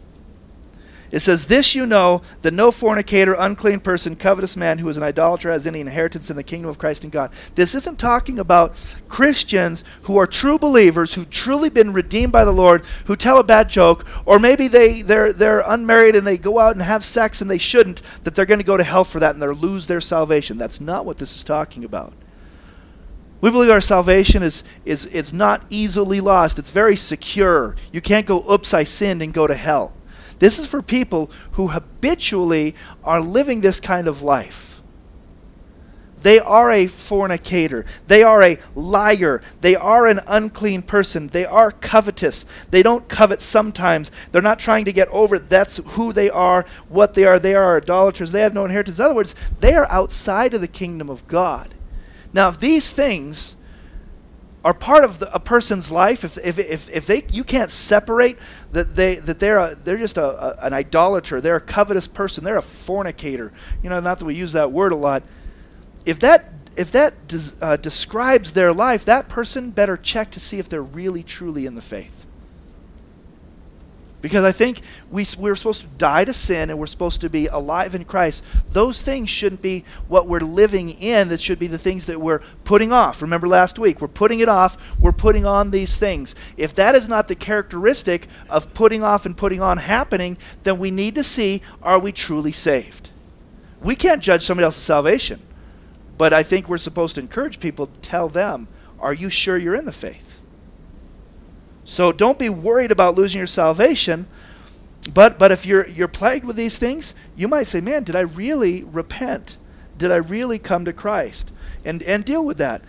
[1.13, 5.03] It says, This you know, that no fornicator, unclean person, covetous man who is an
[5.03, 7.33] idolater has any inheritance in the kingdom of Christ and God.
[7.55, 12.51] This isn't talking about Christians who are true believers, who truly been redeemed by the
[12.51, 16.59] Lord, who tell a bad joke, or maybe they, they're, they're unmarried and they go
[16.59, 19.21] out and have sex and they shouldn't, that they're going to go to hell for
[19.21, 20.57] that and they'll lose their salvation.
[20.57, 22.15] That's not what this is talking about.
[23.43, 26.59] We believe our salvation is, is, is not easily lost.
[26.59, 27.77] It's very secure.
[27.93, 29.93] You can't go, oops, I sinned and go to hell.
[30.43, 32.75] This is for people who habitually
[33.05, 34.83] are living this kind of life.
[36.23, 37.87] They are a fornicator.
[38.09, 39.41] They are a liar.
[39.61, 41.29] They are an unclean person.
[41.29, 42.43] They are covetous.
[42.73, 44.11] They don't covet sometimes.
[44.33, 45.49] They're not trying to get over it.
[45.49, 47.39] That's who they are, what they are.
[47.39, 48.33] They are idolaters.
[48.33, 48.99] They have no inheritance.
[48.99, 51.69] In other words, they are outside of the kingdom of God.
[52.33, 53.57] Now, if these things
[54.65, 58.39] are part of the, a person's life, if, if, if, if they, you can't separate
[58.71, 62.45] that, they, that they're, a, they're just a, a, an idolater, they're a covetous person,
[62.45, 65.25] they're a fornicator, you know, not that we use that word a lot.
[66.07, 70.59] If that, if that des, uh, describes their life, that person better check to see
[70.59, 72.22] if they're really, truly in the faith.
[74.23, 74.81] Because I think
[75.11, 78.45] we, we're supposed to die to sin and we're supposed to be alive in Christ.
[78.73, 81.29] Those things shouldn't be what we're living in.
[81.29, 83.21] That should be the things that we're putting off.
[83.21, 86.37] Remember last week, we're putting it off, we're putting on these things.
[86.57, 90.93] If that is not the characteristic of putting off and putting on happening, then we
[90.93, 93.11] need to see are we truly saved?
[93.83, 95.41] We can't judge somebody else's salvation.
[96.17, 98.69] But I think we're supposed to encourage people, to tell them,
[99.01, 100.32] are you sure you're in the faith?
[101.85, 104.27] So don't be worried about losing your salvation.
[105.13, 108.21] But but if you're you're plagued with these things, you might say, "Man, did I
[108.21, 109.57] really repent?
[109.99, 111.53] Did I really come to Christ?"
[111.85, 112.83] And and deal with that.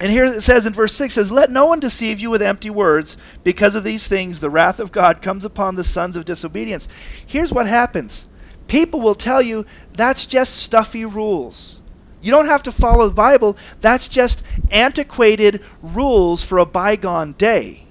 [0.00, 2.70] And here it says in verse 6 says, Let no one deceive you with empty
[2.70, 3.16] words.
[3.44, 6.88] Because of these things, the wrath of God comes upon the sons of disobedience.
[7.26, 8.28] Here's what happens
[8.68, 11.81] people will tell you that's just stuffy rules.
[12.22, 17.84] You don't have to follow the Bible, that's just antiquated rules for a bygone day.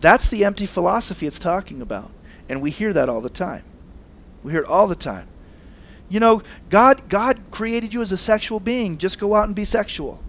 [0.00, 2.12] That's the empty philosophy it's talking about.
[2.48, 3.64] And we hear that all the time.
[4.42, 5.28] We hear it all the time.
[6.08, 8.96] You know, God God created you as a sexual being.
[8.96, 10.22] Just go out and be sexual.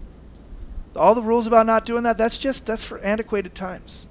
[0.96, 4.08] All the rules about not doing that, that's just that's for antiquated times.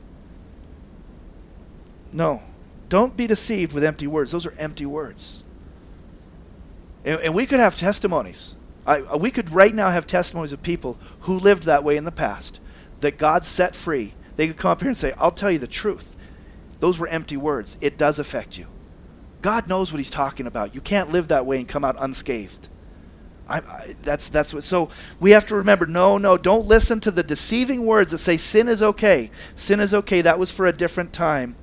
[2.13, 2.42] No.
[2.88, 4.32] Don't be deceived with empty words.
[4.32, 5.44] Those are empty words.
[7.04, 8.57] And, and we could have testimonies.
[8.88, 12.12] I, we could right now have testimonies of people who lived that way in the
[12.12, 12.60] past
[13.02, 15.67] that God set free they could come up here and say, I'll tell you the
[15.67, 16.15] truth.
[16.80, 17.78] Those were empty words.
[17.82, 18.67] It does affect you.
[19.41, 20.73] God knows what He's talking about.
[20.73, 22.69] You can't live that way and come out unscathed.
[23.50, 24.63] I, I, that's that's what.
[24.63, 25.88] So we have to remember.
[25.88, 29.32] No, no, don't listen to the deceiving words that say sin is okay.
[29.56, 30.21] Sin is okay.
[30.21, 31.56] That was for a different time.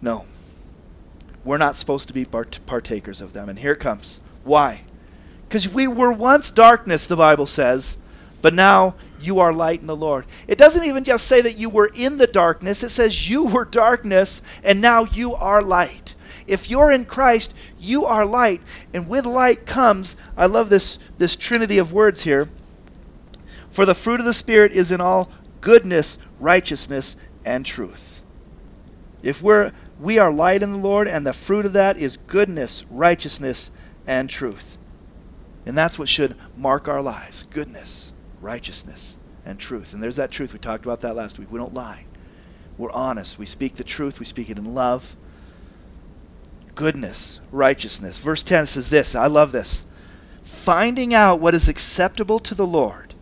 [0.00, 0.24] No,
[1.44, 3.48] we're not supposed to be part- partakers of them.
[3.48, 4.20] And here it comes.
[4.44, 4.84] Why?
[5.48, 7.06] Because we were once darkness.
[7.06, 7.98] The Bible says,
[8.42, 10.26] but now you are light in the Lord.
[10.46, 13.64] It doesn't even just say that you were in the darkness, it says you were
[13.64, 16.14] darkness and now you are light.
[16.46, 18.62] If you're in Christ, you are light.
[18.94, 22.48] And with light comes, I love this, this trinity of words here.
[23.70, 25.30] For the fruit of the Spirit is in all
[25.60, 28.22] goodness, righteousness, and truth.
[29.22, 32.84] If we're we are light in the Lord, and the fruit of that is goodness,
[32.88, 33.72] righteousness,
[34.06, 34.77] and truth.
[35.68, 39.92] And that's what should mark our lives goodness, righteousness, and truth.
[39.92, 40.54] And there's that truth.
[40.54, 41.52] We talked about that last week.
[41.52, 42.06] We don't lie.
[42.78, 43.38] We're honest.
[43.38, 44.18] We speak the truth.
[44.18, 45.14] We speak it in love.
[46.74, 48.18] Goodness, righteousness.
[48.18, 49.14] Verse 10 says this.
[49.14, 49.84] I love this.
[50.42, 53.14] Finding out what is acceptable to the Lord.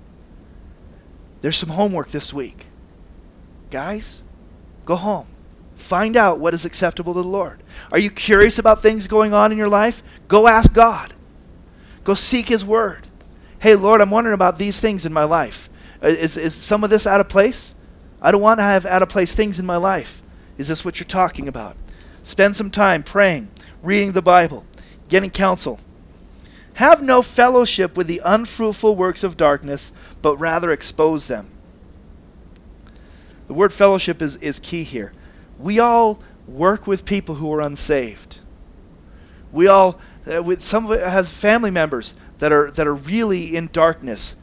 [1.40, 2.66] There's some homework this week.
[3.72, 4.22] Guys,
[4.85, 5.26] go home.
[5.74, 7.61] Find out what is acceptable to the Lord.
[7.90, 10.04] Are you curious about things going on in your life?
[10.28, 11.12] Go ask God.
[12.06, 13.06] Go seek His Word
[13.66, 15.68] hey, Lord, I'm wondering about these things in my life.
[16.02, 17.74] Uh, is, is some of this out of place?
[18.20, 20.22] I don't want to have out of place things in my life.
[20.56, 21.76] Is this what you're talking about?
[22.22, 23.50] Spend some time praying,
[23.82, 24.64] reading the Bible,
[25.08, 25.80] getting counsel.
[26.74, 29.92] Have no fellowship with the unfruitful works of darkness,
[30.22, 31.46] but rather expose them.
[33.46, 35.12] The word fellowship is, is key here.
[35.59, 38.40] We all work with people who are unsaved.
[39.52, 39.98] We all,
[40.33, 44.37] uh, with some of it has family members that are that are really in darkness.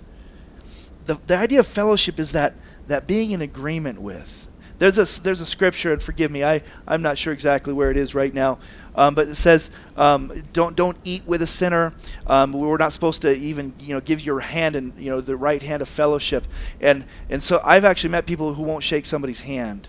[1.05, 2.53] The, the idea of fellowship is that
[2.87, 4.47] that being in agreement with.
[4.79, 7.97] There's a there's a scripture, and forgive me, I I'm not sure exactly where it
[7.97, 8.59] is right now,
[8.95, 11.93] um, but it says um, don't don't eat with a sinner.
[12.27, 15.37] Um, we're not supposed to even you know give your hand and you know the
[15.37, 16.45] right hand of fellowship,
[16.81, 19.87] and and so I've actually met people who won't shake somebody's hand.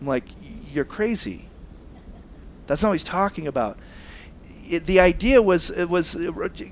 [0.00, 0.24] I'm like,
[0.72, 1.48] you're crazy.
[2.66, 3.78] That's not what he's talking about.
[4.70, 6.16] It, the idea was was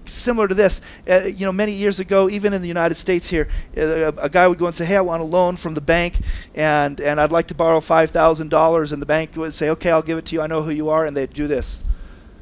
[0.06, 0.80] similar to this.
[1.08, 4.48] Uh, you know, many years ago, even in the United States here, uh, a guy
[4.48, 6.18] would go and say, "Hey, I want a loan from the bank,
[6.54, 9.90] and and I'd like to borrow five thousand dollars," and the bank would say, "Okay,
[9.90, 10.42] I'll give it to you.
[10.42, 11.84] I know who you are," and they'd do this.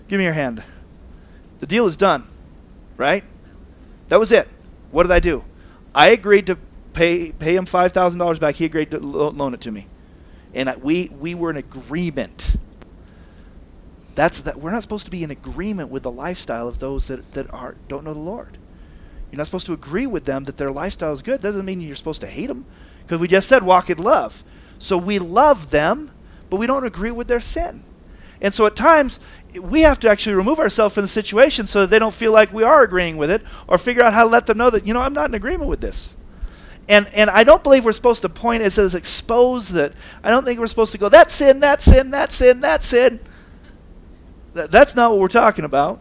[0.09, 0.63] Give me your hand.
[1.61, 2.25] The deal is done,
[2.97, 3.25] right?
[4.09, 4.49] That was it.
[4.91, 5.45] What did I do?
[5.95, 6.57] I agreed to
[6.93, 8.57] pay pay him five thousand dollars back.
[8.57, 9.87] He agreed to lo- loan it to me,
[10.55, 12.57] and I, we we were in agreement.
[14.21, 17.33] That's that we're not supposed to be in agreement with the lifestyle of those that,
[17.33, 18.59] that are don't know the Lord.
[19.33, 21.41] You're not supposed to agree with them that their lifestyle is good.
[21.41, 22.67] Doesn't mean you're supposed to hate them,
[23.01, 24.45] because we just said walk in love.
[24.79, 26.11] So we love them,
[26.51, 27.83] but we don't agree with their sin.
[28.43, 29.21] And so at times
[29.59, 32.53] we have to actually remove ourselves from the situation so that they don't feel like
[32.53, 34.93] we are agreeing with it, or figure out how to let them know that you
[34.93, 36.15] know I'm not in agreement with this.
[36.91, 39.95] And and I don't believe we're supposed to point it as expose that.
[40.23, 43.21] I don't think we're supposed to go that sin, that sin, that sin, that sin.
[44.55, 46.01] That, that's not what we're talking about.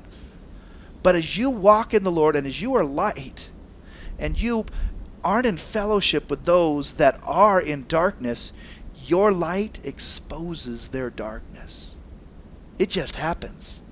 [1.02, 3.50] But as you walk in the Lord and as you are light
[4.18, 4.66] and you
[5.24, 8.54] aren't in fellowship with those that are in darkness,
[9.06, 11.98] your light exposes their darkness.
[12.78, 13.84] It just happens.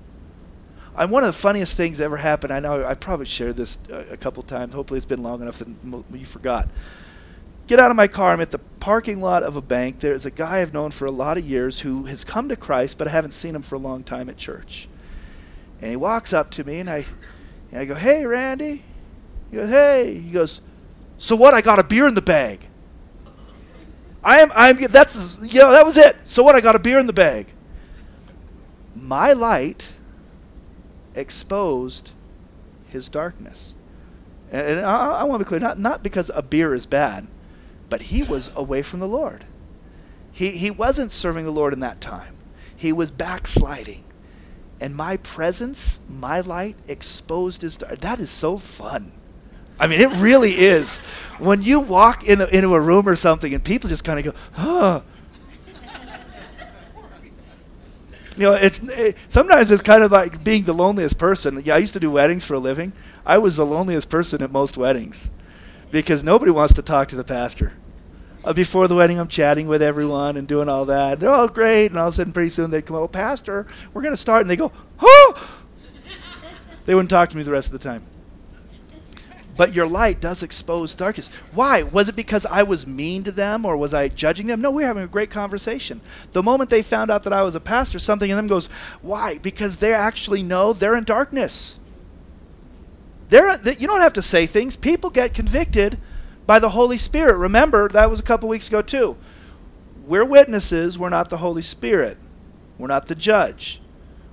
[0.96, 4.16] And one of the funniest things ever happened, I know I probably shared this a
[4.16, 4.74] couple times.
[4.74, 6.68] Hopefully, it's been long enough that you forgot.
[7.68, 8.32] Get out of my car.
[8.32, 10.00] I'm at the parking lot of a bank.
[10.00, 12.96] There's a guy I've known for a lot of years who has come to Christ,
[12.96, 14.88] but I haven't seen him for a long time at church.
[15.80, 17.04] And he walks up to me, and I,
[17.70, 18.82] and I go, "Hey, Randy."
[19.50, 20.62] He goes, "Hey." He goes,
[21.18, 21.52] "So what?
[21.54, 22.60] I got a beer in the bag."
[24.24, 24.50] I am.
[24.56, 24.78] I'm.
[24.78, 25.40] That's.
[25.42, 25.70] You know.
[25.70, 26.26] That was it.
[26.26, 26.54] So what?
[26.54, 27.46] I got a beer in the bag.
[28.96, 29.92] My light
[31.14, 32.12] exposed
[32.88, 33.74] his darkness.
[34.50, 37.26] And, I, I want to be clear, not, not because a beer is bad,
[37.88, 39.44] but he was away from the Lord.
[40.32, 42.36] He, he wasn't serving the Lord in that time,
[42.76, 44.04] he was backsliding.
[44.80, 47.98] And my presence, my light, exposed his dark.
[47.98, 49.10] That is so fun.
[49.80, 50.98] I mean, it really is.
[51.38, 54.32] When you walk in a, into a room or something and people just kind of
[54.32, 55.00] go, huh,
[58.36, 61.60] you know, it's it, sometimes it's kind of like being the loneliest person.
[61.64, 62.92] Yeah, I used to do weddings for a living.
[63.26, 65.32] I was the loneliest person at most weddings
[65.90, 67.74] because nobody wants to talk to the pastor.
[68.44, 71.20] Uh, before the wedding, I'm chatting with everyone and doing all that.
[71.20, 74.02] They're all great, and all of a sudden, pretty soon, they come, "Oh, pastor, we're
[74.02, 75.60] going to start," and they go, "Oh!"
[76.84, 78.02] they wouldn't talk to me the rest of the time.
[79.58, 81.28] But your light does expose darkness.
[81.52, 81.82] Why?
[81.82, 84.60] Was it because I was mean to them or was I judging them?
[84.60, 86.00] No, we were having a great conversation.
[86.30, 88.68] The moment they found out that I was a pastor, something in them goes,
[89.02, 89.38] Why?
[89.38, 91.77] Because they actually know they're in darkness.
[93.28, 94.76] They're, you don't have to say things.
[94.76, 95.98] People get convicted
[96.46, 97.36] by the Holy Spirit.
[97.36, 99.16] Remember, that was a couple weeks ago, too.
[100.06, 102.16] We're witnesses, we're not the Holy Spirit,
[102.78, 103.82] we're not the judge.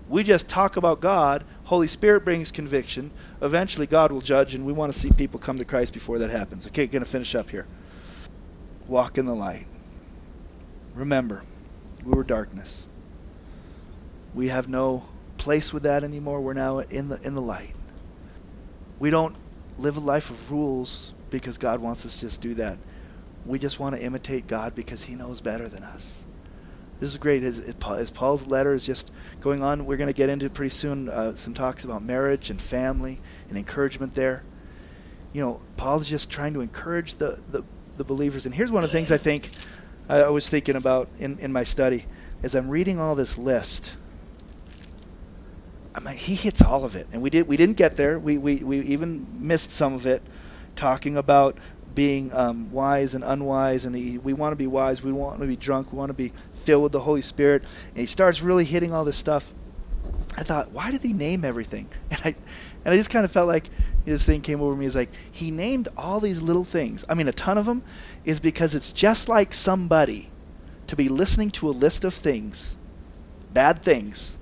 [0.07, 3.11] We just talk about God Holy Spirit brings conviction.
[3.41, 6.29] Eventually, God will judge, and we want to see people come to Christ before that
[6.29, 6.67] happens.
[6.67, 7.65] Okay, going to finish up here.
[8.87, 9.65] Walk in the light.
[10.93, 11.43] Remember,
[12.05, 12.87] we were darkness.
[14.35, 15.03] We have no
[15.37, 16.39] place with that anymore.
[16.39, 17.73] We're now in the in the light.
[18.99, 19.35] We don't
[19.77, 22.77] live a life of rules because God wants us to just do that.
[23.45, 26.25] We just want to imitate God because He knows better than us.
[26.99, 27.43] This is great.
[27.43, 31.33] As Paul's letter is just going on, we're going to get into pretty soon uh,
[31.33, 33.19] some talks about marriage and family
[33.49, 34.43] and encouragement there.
[35.33, 37.65] You know, Paul's just trying to encourage the, the,
[37.97, 38.45] the believers.
[38.45, 39.49] And here's one of the things I think
[40.07, 42.05] I was thinking about in, in my study
[42.43, 43.97] as I'm reading all this list.
[45.95, 47.47] I mean, he hits all of it, and we did.
[47.47, 48.19] We didn't get there.
[48.19, 50.21] We, we, we even missed some of it,
[50.75, 51.57] talking about
[51.95, 55.47] being um, wise and unwise, and he, we want to be wise, we want to
[55.47, 58.65] be drunk, we want to be filled with the Holy Spirit, and he starts really
[58.65, 59.53] hitting all this stuff.
[60.37, 61.87] I thought, why did he name everything?
[62.11, 62.35] And I,
[62.83, 63.65] and I just kind of felt like
[64.05, 64.85] this thing came over me.
[64.85, 67.03] Is like he named all these little things.
[67.09, 67.83] I mean, a ton of them,
[68.25, 70.29] is because it's just like somebody
[70.85, 72.77] to be listening to a list of things,
[73.53, 74.37] bad things,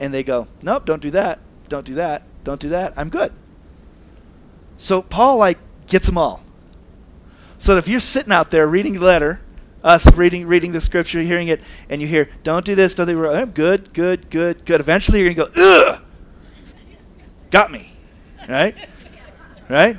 [0.00, 1.38] and they go, nope, don't do that,
[1.68, 2.94] don't do that, don't do that.
[2.96, 3.32] I'm good.
[4.78, 6.40] So Paul like gets them all.
[7.58, 9.42] So if you're sitting out there reading the letter,
[9.84, 13.20] us reading reading the scripture, hearing it, and you hear, "Don't do this, don't do
[13.20, 14.80] that," I'm oh, good, good, good, good.
[14.80, 16.02] Eventually, you're gonna go, "Ugh,
[17.50, 17.90] got me,"
[18.48, 18.74] right?
[19.68, 19.96] Right?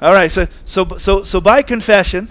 [0.00, 0.30] All right.
[0.30, 2.28] So so so so by confession,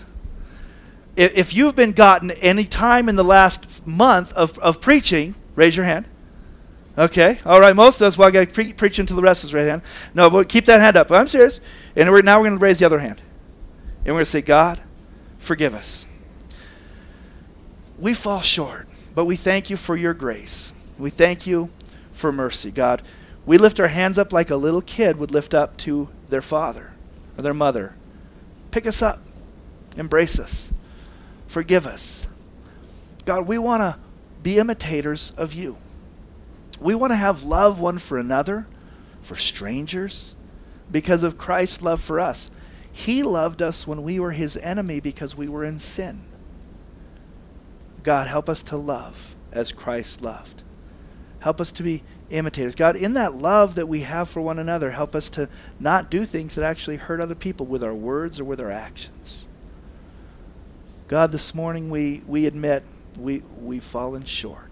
[1.15, 5.75] if, if you've been gotten any time in the last month of of preaching, raise
[5.75, 6.05] your hand.
[6.97, 7.39] Okay.
[7.45, 7.75] All right.
[7.75, 9.67] Most of us, well, I got to pre- preach until the rest of us raise
[9.67, 9.81] hand.
[10.13, 11.11] No, but keep that hand up.
[11.11, 11.59] I'm serious.
[11.95, 13.21] And we're, now we're going to raise the other hand.
[13.99, 14.79] And we're going to say, God,
[15.37, 16.07] forgive us.
[17.99, 20.93] We fall short, but we thank you for your grace.
[20.97, 21.69] We thank you
[22.11, 23.03] for mercy, God.
[23.45, 26.93] We lift our hands up like a little kid would lift up to their father
[27.37, 27.95] or their mother.
[28.71, 29.19] Pick us up,
[29.97, 30.73] embrace us,
[31.47, 32.27] forgive us.
[33.25, 33.99] God, we want to
[34.41, 35.77] be imitators of you.
[36.81, 38.67] We want to have love one for another,
[39.21, 40.35] for strangers,
[40.91, 42.51] because of Christ's love for us.
[42.91, 46.23] He loved us when we were his enemy because we were in sin.
[48.03, 50.63] God, help us to love as Christ loved.
[51.39, 52.75] Help us to be imitators.
[52.75, 56.25] God, in that love that we have for one another, help us to not do
[56.25, 59.47] things that actually hurt other people with our words or with our actions.
[61.07, 62.83] God, this morning we, we admit
[63.19, 64.70] we, we've fallen short.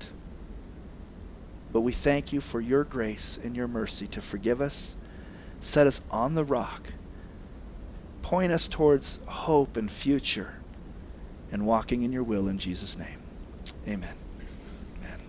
[1.71, 4.97] But we thank you for your grace and your mercy to forgive us,
[5.59, 6.93] set us on the rock,
[8.21, 10.55] point us towards hope and future,
[11.51, 13.19] and walking in your will in Jesus' name.
[13.87, 14.15] Amen.
[14.97, 15.19] Amen.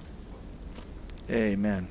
[1.31, 1.89] Amen.